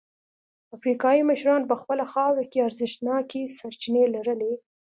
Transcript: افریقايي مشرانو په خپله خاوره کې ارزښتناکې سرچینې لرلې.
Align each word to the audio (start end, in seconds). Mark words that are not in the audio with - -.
افریقايي 0.77 1.21
مشرانو 1.31 1.69
په 1.71 1.75
خپله 1.81 2.03
خاوره 2.13 2.43
کې 2.51 2.65
ارزښتناکې 2.67 3.41
سرچینې 3.57 4.03
لرلې. 4.15 4.53